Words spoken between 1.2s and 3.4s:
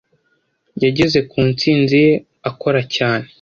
ku ntsinzi ye akora cyane.